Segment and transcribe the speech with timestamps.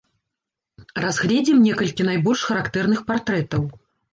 [1.03, 3.61] Разгледзім некалькі найбольш характэрных партрэтаў.